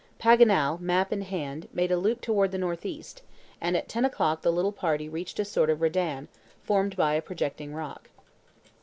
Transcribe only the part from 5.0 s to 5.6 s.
reached a